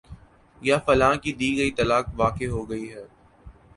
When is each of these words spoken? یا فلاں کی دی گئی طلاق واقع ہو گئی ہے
یا 0.61 0.77
فلاں 0.85 1.15
کی 1.23 1.31
دی 1.39 1.49
گئی 1.57 1.71
طلاق 1.77 2.05
واقع 2.21 2.47
ہو 2.53 2.61
گئی 2.69 2.85
ہے 2.93 3.03